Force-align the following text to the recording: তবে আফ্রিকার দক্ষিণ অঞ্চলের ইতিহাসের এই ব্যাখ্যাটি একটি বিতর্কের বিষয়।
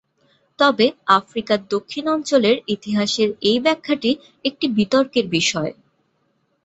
তবে 0.59 0.85
আফ্রিকার 1.17 1.59
দক্ষিণ 1.69 2.05
অঞ্চলের 2.07 2.57
ইতিহাসের 2.67 3.29
এই 3.41 3.57
ব্যাখ্যাটি 3.59 4.11
একটি 4.45 4.65
বিতর্কের 4.77 5.25
বিষয়। 5.29 5.71